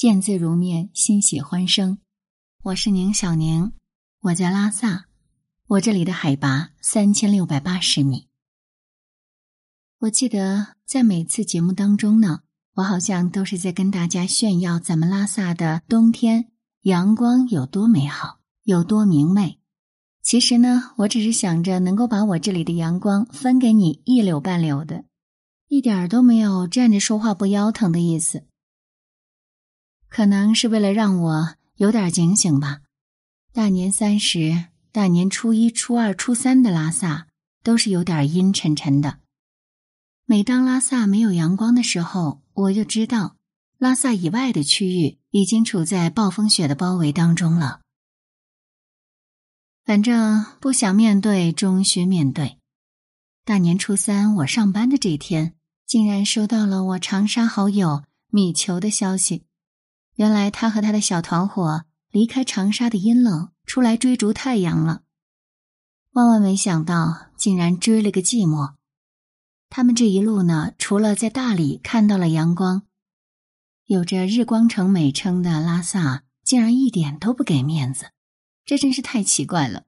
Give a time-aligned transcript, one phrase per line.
[0.00, 1.98] 见字如面，欣喜欢声。
[2.62, 3.72] 我是宁小宁，
[4.22, 5.04] 我在拉萨，
[5.66, 8.26] 我这里的海拔三千六百八十米。
[9.98, 12.40] 我记得在每次节目当中呢，
[12.76, 16.50] 我好像都是在跟大家炫耀咱们拉萨的冬天
[16.84, 19.58] 阳光有多美好，有多明媚。
[20.22, 25.04] 其实呢，我只是想着能够把我这里的阳光分给你一绺半绺的，
[25.68, 28.46] 一点都没有站着说话不腰疼的意思。
[30.10, 32.80] 可能是为了让我有点警醒吧。
[33.52, 37.28] 大年三十、大年初一、初二、初三的拉萨
[37.62, 39.20] 都是有点阴沉沉的。
[40.26, 43.36] 每当拉萨没有阳光的时候，我就知道
[43.78, 47.80] 拉萨以外的区域已经处在暴风雪的包围当中了。
[49.84, 52.58] 反正不想面对，终须面对。
[53.44, 55.54] 大年初三，我上班的这天，
[55.86, 59.42] 竟然收到了我长沙好友米球的消息。
[60.20, 65.00] 原来他和他的小团伙离开长沙的阴冷，出来追逐太阳了。
[66.10, 68.74] 万万没想到，竟然追了个寂寞。
[69.70, 72.82] 他们这一路呢，除了在大理看到了阳光，
[73.86, 78.10] 有着“日光城”美称的拉萨，竟然一点都不给面子。
[78.66, 79.84] 这真是太奇怪了！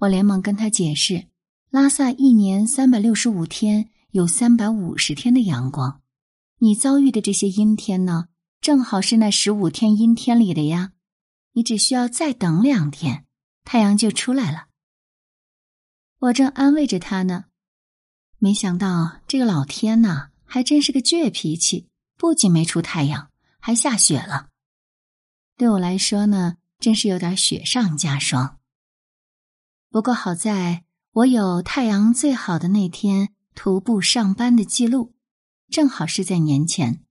[0.00, 1.28] 我连忙跟他解释，
[1.70, 6.02] 拉萨一年三百六十五天，有三百五十天的阳光。
[6.58, 8.28] 你遭遇的这些阴天呢，
[8.64, 10.92] 正好是那十五天阴天里的呀。
[11.52, 13.26] 你只需要再等两天，
[13.62, 14.68] 太阳就出来了。
[16.18, 17.44] 我正安慰着他呢，
[18.38, 24.48] 没想到这个老天呐，还真是个倔脾气，不仅没出太阳，还下雪了。
[25.58, 26.56] 对我来说呢。
[26.80, 28.58] 真是有点雪上加霜。
[29.90, 35.14] 不过好在我有太阳最好的那天徒步上班的记录，
[35.70, 37.03] 正好是在年前。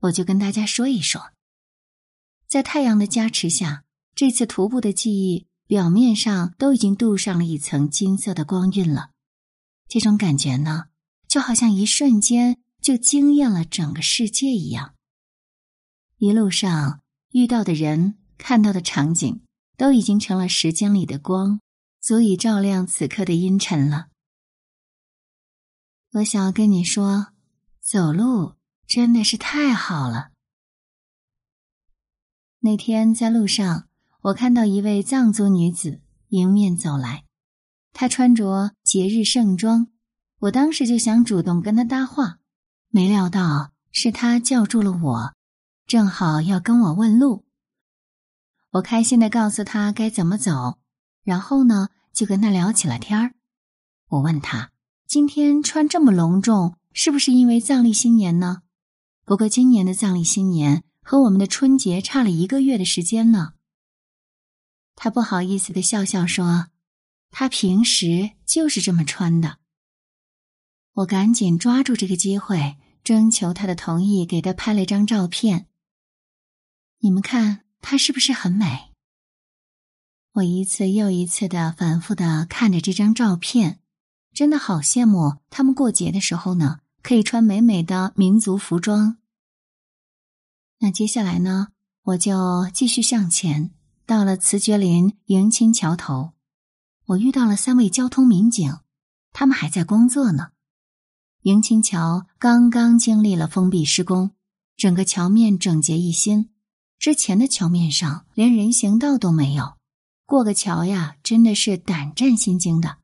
[0.00, 1.32] 我就跟大家说一说，
[2.46, 9.10] 在太阳的加持下，这次徒步的记忆表面上都已经镀上了一层金色的光晕了。
[9.88, 10.86] 这种感觉呢，
[11.26, 14.94] 就好像一瞬间就惊艳了整个世界一样。
[16.18, 17.00] 一路上
[17.30, 18.16] 遇到的人。
[18.40, 19.42] 看到的场景
[19.76, 21.60] 都已经成了时间里的光，
[22.00, 24.10] 足以照亮此刻的阴沉了。
[26.12, 27.32] 我想要跟你说，
[27.80, 28.54] 走路
[28.88, 30.30] 真的是太好了。
[32.60, 33.86] 那天在路上，
[34.22, 37.24] 我看到一位藏族女子迎面走来，
[37.92, 39.88] 她穿着节日盛装，
[40.40, 42.38] 我当时就想主动跟她搭话，
[42.88, 45.34] 没料到是她叫住了我，
[45.86, 47.44] 正好要跟我问路。
[48.70, 50.78] 我开心的告诉他该怎么走，
[51.24, 53.34] 然后呢，就跟他聊起了天儿。
[54.08, 54.70] 我问他
[55.06, 58.62] 今天穿这么隆重，是不是因为藏历新年呢？
[59.28, 63.52] 不过今年的藏历新年和我们的春节差了一个月的时间呢。
[64.96, 66.68] 他不好意思的笑笑说
[67.30, 69.58] ：“他平时就是这么穿的。”
[70.94, 75.66] 我赶紧抓住这个机会，征求他的同意，给他拍了张照片。
[77.00, 77.64] 你们看。
[77.80, 78.92] 她是不是很美？
[80.32, 83.78] 我一次又一次的反复的看着这张照片，
[84.34, 89.16] 真的好羡慕他们过节的时候呢，可以穿美美的民族服装。
[90.78, 91.68] 那接下来呢，
[92.02, 93.70] 我就继续向前，
[94.04, 96.32] 到了慈觉林迎亲桥头，
[97.06, 98.80] 我遇到了三位交通民警，
[99.32, 100.50] 他们还在工作呢。
[101.44, 104.32] 迎亲桥刚刚经历了封闭施工，
[104.76, 106.50] 整个桥面整洁一新。
[106.98, 109.78] 之前的桥面上连人行道都没有，
[110.26, 112.98] 过个桥呀，真的是胆战心惊的。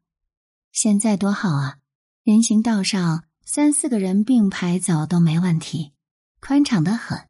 [0.73, 1.79] 现在多好啊，
[2.23, 5.93] 人行道上三四个人并排走都没问题，
[6.41, 7.29] 宽敞的很。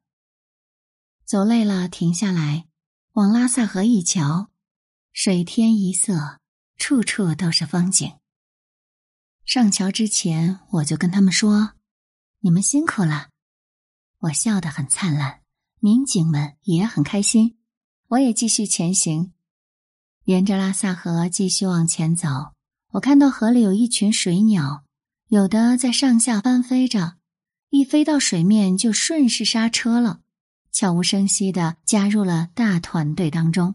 [1.27, 2.67] 走累了停下来，
[3.13, 4.49] 往拉萨河一瞧，
[5.13, 6.41] 水天一色，
[6.79, 8.11] 处处都是风景。
[9.45, 11.75] 上桥之前，我就跟他们说
[12.41, 13.29] ：“你们辛苦了。”
[14.21, 15.43] 我笑得很灿烂。
[15.79, 17.59] 民警们也很开心，
[18.09, 19.35] 我也继续前行，
[20.25, 22.55] 沿着拉萨河继续往前走。
[22.93, 24.87] 我看到河里有一群水鸟，
[25.29, 27.17] 有的在上下翻飞着，
[27.71, 30.21] 一飞到水面就顺势刹车了，
[30.71, 33.75] 悄无声息的加入了大团队当中。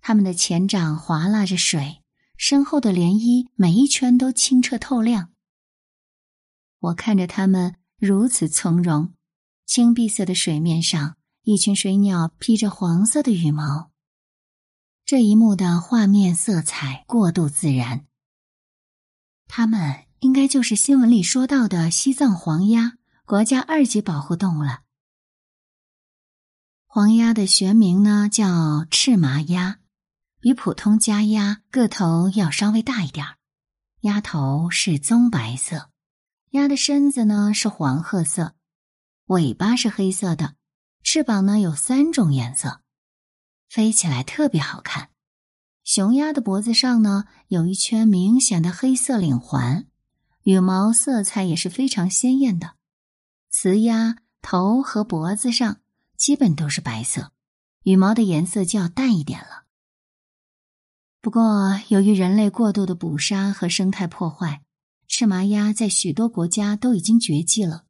[0.00, 2.02] 他们的前掌划拉着水，
[2.36, 5.30] 身后的涟漪每一圈都清澈透亮。
[6.78, 9.12] 我看着它们如此从容，
[9.66, 11.16] 青碧色的水面上。
[11.42, 13.90] 一群水鸟披着黄色的羽毛，
[15.06, 18.04] 这一幕的画面色彩过度自然。
[19.46, 22.94] 它们应该就是新闻里说到的西藏黄鸭，
[23.24, 24.80] 国家二级保护动物了。
[26.86, 29.78] 黄鸭的学名呢叫赤麻鸭，
[30.40, 33.36] 比普通家鸭个头要稍微大一点儿。
[34.00, 35.90] 鸭头是棕白色，
[36.50, 38.54] 鸭的身子呢是黄褐色，
[39.26, 40.54] 尾巴是黑色的，
[41.02, 42.80] 翅膀呢有三种颜色，
[43.68, 45.10] 飞起来特别好看。
[45.84, 49.87] 雄鸭的脖子上呢有一圈明显的黑色领环，
[50.48, 52.76] 羽毛色彩也是非常鲜艳的。
[53.50, 55.82] 雌鸭头和脖子上。
[56.16, 57.32] 基本都是白色，
[57.84, 59.66] 羽毛的颜色就要淡一点了。
[61.20, 64.64] 不过，由于人类过度的捕杀和生态破坏，
[65.06, 67.84] 赤麻鸭在许多国家都已经绝迹了。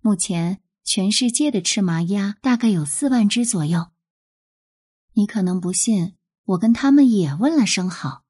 [0.00, 3.88] 目前，全世界的赤麻鸭大概有四万只左右。
[5.14, 6.14] 你可能不信，
[6.44, 8.22] 我跟他们也问了声好。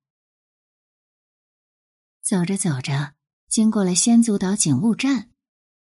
[2.22, 3.12] 走着走着，
[3.48, 5.30] 经过了仙足岛警务站，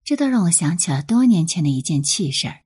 [0.04, 2.60] 这倒让我想起了多年前的一件趣事儿。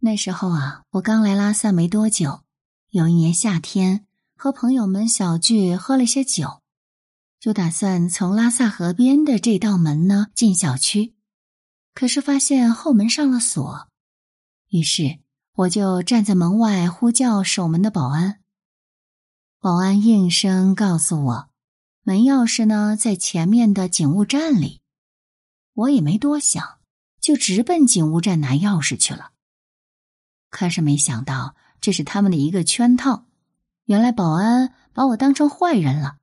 [0.00, 2.42] 那时候啊，我刚来拉萨没多久。
[2.90, 4.06] 有一年夏天，
[4.36, 6.60] 和朋友们小聚，喝了些酒，
[7.40, 11.16] 就打算从拉萨河边的这道门呢进小区。
[11.94, 13.88] 可是发现后门上了锁，
[14.68, 15.18] 于是
[15.54, 18.40] 我就站在门外呼叫守门的保安。
[19.58, 21.48] 保安应声告诉我，
[22.06, 24.82] 门钥匙呢在前面的警务站里。
[25.72, 26.78] 我也没多想，
[27.18, 29.30] 就直奔警务站拿钥匙去了。
[30.50, 33.24] 可是没想到，这是他们的一个圈套。
[33.86, 36.18] 原来保安把我当成坏人了，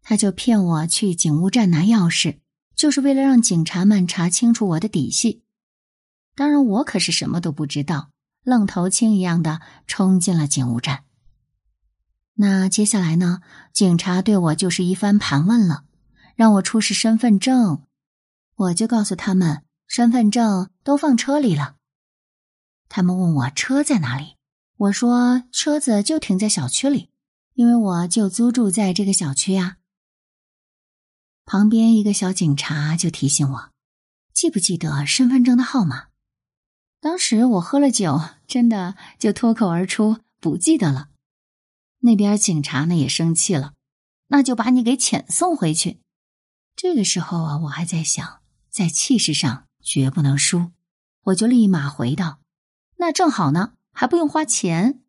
[0.00, 2.38] 他就骗我去警务站拿钥匙，
[2.74, 5.42] 就是为了让警察们查清楚我的底细。
[6.34, 8.08] 当然，我可是什么都不知道，
[8.44, 11.04] 愣头青一样的冲进了警务站。
[12.34, 13.42] 那接下来呢？
[13.72, 15.84] 警察对我就是一番盘问了，
[16.34, 17.82] 让我出示身份证，
[18.56, 21.76] 我就告诉他们，身份证都放车里了。
[22.88, 24.36] 他们问我车在哪里，
[24.76, 27.10] 我说车子就停在小区里，
[27.54, 29.76] 因为我就租住在这个小区呀。
[31.44, 33.70] 旁边一个小警察就提醒我，
[34.32, 36.06] 记不记得身份证的号码？
[37.00, 41.08] 当时我喝了酒，真的就脱口而出不记得了。
[42.04, 43.74] 那边警察呢也生气了，
[44.28, 46.00] 那就把你给遣送回去。
[46.74, 48.40] 这个时候啊，我还在想，
[48.70, 50.72] 在气势上绝不能输，
[51.24, 52.38] 我就立马回道。
[52.96, 55.00] 那正好呢，还不用花钱。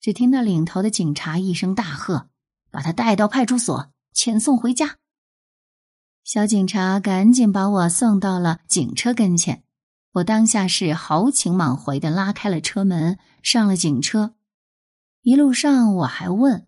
[0.00, 2.28] 只听到领头的警察一声大喝
[2.70, 4.96] ：“把他带到派出所，遣送回家。”
[6.24, 9.64] 小警察赶紧把我送到了警车跟前。
[10.12, 14.34] 我当下是豪情满怀的拉开了车门，上了警车。
[15.22, 16.66] 一路上我还问：“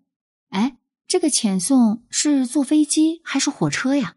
[0.49, 0.77] 哎，
[1.07, 4.15] 这个遣送是坐飞机还是火车呀？”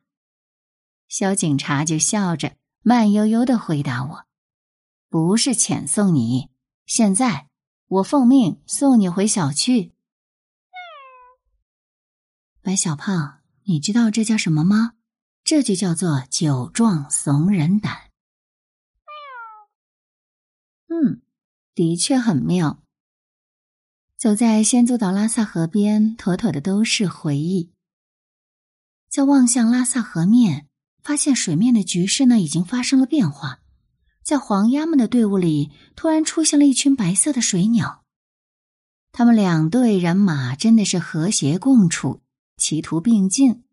[1.08, 4.26] 小警察就笑着慢悠悠的回答我。
[5.08, 6.50] 不是遣送你，
[6.84, 7.48] 现在
[7.86, 9.92] 我奉命送你回小区。
[12.60, 14.94] 白小胖，你知道这叫什么吗？
[15.44, 18.10] 这就叫做酒壮怂人胆。
[20.88, 21.22] 嗯，
[21.72, 22.82] 的确很妙。
[24.18, 27.70] 走在仙足岛拉萨河边，妥妥的都是回忆。
[29.10, 30.68] 在望向拉萨河面，
[31.02, 33.60] 发现水面的局势呢，已经发生了变化。
[34.22, 38.04] 在黄鸭们的队伍里，突然出现了一群白色的水鸟。
[39.12, 42.22] 他们两队人马真的是和谐共处，
[42.56, 43.64] 齐图并进。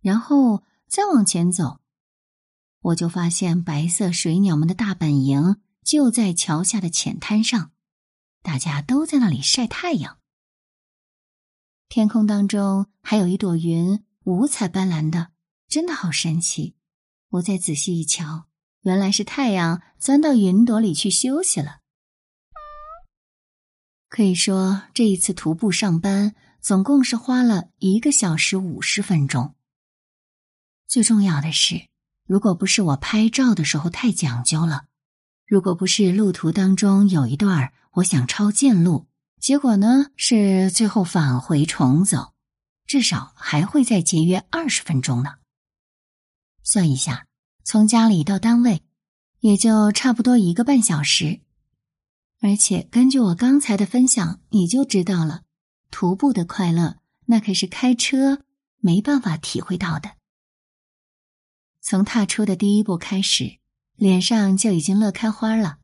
[0.00, 1.78] 然后再往前走，
[2.80, 7.70] 我就发现白色水鸟们的大本营就在桥下的浅滩上，
[8.42, 10.18] 大家都在那里晒太阳。
[11.88, 15.30] 天空当中还有一朵云，五彩斑斓的，
[15.68, 16.74] 真的好神奇。
[17.30, 18.44] 我再仔细一瞧。
[18.82, 21.78] 原来是太阳钻到云朵里去休息了。
[24.08, 29.54] 可以说，这一次徒步上班总共是花了一个小时五十分钟。
[30.88, 31.86] 最重要的是，
[32.26, 34.86] 如果不是我拍照的时候太讲究了，
[35.46, 39.06] 如果不是路途当中有一段我想抄近路，
[39.38, 42.32] 结果呢是最后返回重走，
[42.86, 45.34] 至少还会再节约二十分钟呢。
[46.62, 47.26] 算一下。
[47.64, 48.82] 从家里到单位，
[49.38, 51.42] 也就差不多一个半小时。
[52.40, 55.42] 而且根据我刚才的分享，你就知道了，
[55.92, 56.96] 徒步的快乐
[57.26, 58.42] 那可是开车
[58.78, 60.16] 没办法体会到的。
[61.80, 63.58] 从踏出的第一步开始，
[63.94, 65.78] 脸上就已经乐开花了。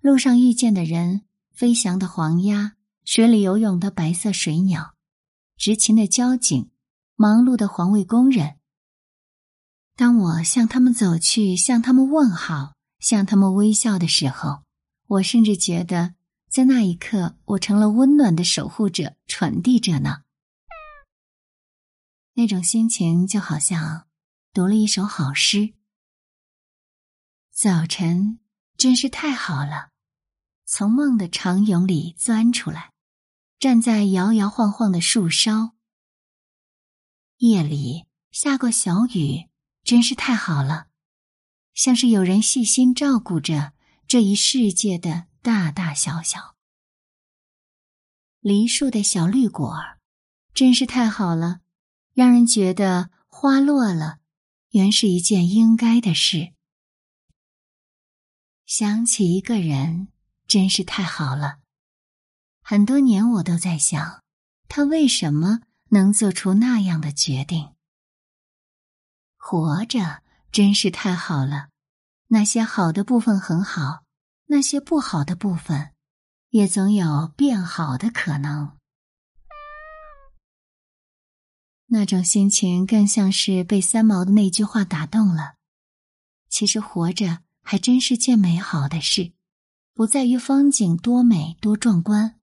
[0.00, 1.22] 路上遇见的人，
[1.60, 4.94] 飞翔的黄鸭，水里游泳的白色水鸟，
[5.58, 6.70] 执勤的交警，
[7.16, 8.58] 忙碌的环卫工人。
[9.94, 14.62] 当我向他们走去，向他们问好，向他们微笑的时候，
[15.06, 16.14] 我甚至觉得，
[16.48, 20.22] 在那一刻，我成了温暖的守护者、传递者呢。
[22.32, 24.06] 那种心情就好像
[24.54, 25.74] 读了一首好诗。
[27.52, 28.40] 早晨
[28.78, 29.89] 真是太好了，
[30.72, 32.92] 从梦的长蛹里钻出来，
[33.58, 35.72] 站在摇摇晃晃的树梢。
[37.38, 39.48] 夜里下过小雨，
[39.82, 40.86] 真是太好了，
[41.74, 43.72] 像是有人细心照顾着
[44.06, 46.54] 这一世界的大大小小。
[48.38, 49.98] 梨树的小绿果儿，
[50.54, 51.62] 真是太好了，
[52.14, 54.20] 让人觉得花落了，
[54.68, 56.52] 原是一件应该的事。
[58.64, 60.06] 想起一个人，
[60.50, 61.60] 真是太好了，
[62.60, 64.22] 很多年我都在想，
[64.68, 65.60] 他为什么。
[65.92, 67.74] 能做出那样的决定，
[69.36, 71.70] 活着真是太好了。
[72.28, 74.04] 那些好的部分很好，
[74.46, 75.92] 那些不好的部分
[76.50, 78.78] 也总有变好的可能。
[81.86, 85.54] 那种心情更像是被三毛的那句话打动了。
[86.48, 89.32] 其实活着还真是件美好的事，
[89.94, 92.38] 不在于风景多美多壮观，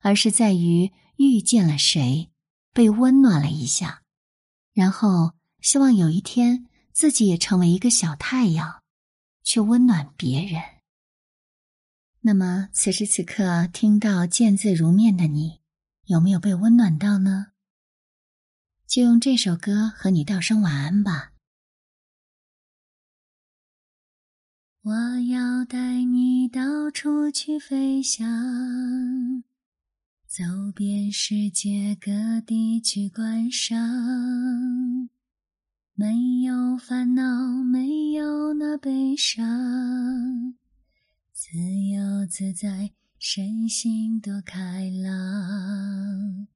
[0.00, 2.30] 而是在于遇见了谁。
[2.72, 4.02] 被温暖了一下，
[4.72, 8.80] 然后希望有一天自己也成为一个小太阳，
[9.42, 10.62] 去温暖别人。
[12.20, 15.58] 那么此时此刻听到见字如面的你，
[16.04, 17.48] 有没有被温暖到呢？
[18.86, 21.29] 就用这首歌和你道声晚安吧。
[24.82, 24.94] 我
[25.28, 29.44] 要带你到处去飞翔。
[30.26, 30.42] 走
[30.74, 32.10] 遍世界各
[32.46, 33.78] 地去观赏，
[35.92, 37.22] 没有烦恼，
[37.62, 40.54] 没有那悲伤，
[41.30, 46.46] 自由自在，身心多开朗。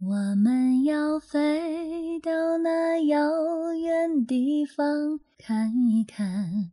[0.00, 6.72] 我们要飞到那遥远地方，看一看，